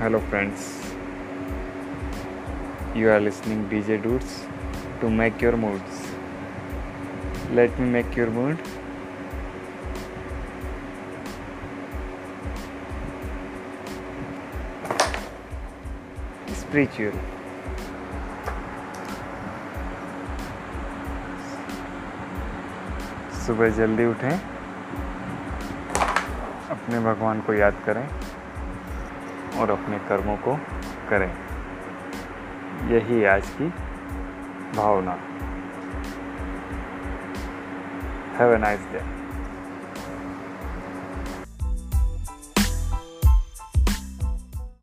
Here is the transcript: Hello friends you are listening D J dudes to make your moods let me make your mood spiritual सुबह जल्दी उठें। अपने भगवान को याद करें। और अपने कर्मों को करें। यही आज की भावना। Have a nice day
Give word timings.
Hello 0.00 0.18
friends 0.18 0.62
you 2.96 3.10
are 3.10 3.20
listening 3.20 3.68
D 3.68 3.80
J 3.82 3.96
dudes 3.96 4.32
to 5.00 5.08
make 5.08 5.42
your 5.42 5.54
moods 5.54 6.00
let 7.50 7.78
me 7.80 7.86
make 7.90 8.18
your 8.18 8.28
mood 8.28 8.56
spiritual 16.56 17.18
सुबह 23.46 23.68
जल्दी 23.76 24.06
उठें। 24.06 24.38
अपने 26.70 27.00
भगवान 27.00 27.40
को 27.40 27.54
याद 27.54 27.82
करें। 27.86 28.06
और 29.56 29.70
अपने 29.70 29.98
कर्मों 29.98 30.36
को 30.36 30.56
करें। 31.10 31.32
यही 32.88 33.24
आज 33.24 33.50
की 33.50 33.68
भावना। 34.76 35.18
Have 38.36 38.54
a 38.54 38.58
nice 38.58 38.80
day 38.80 39.23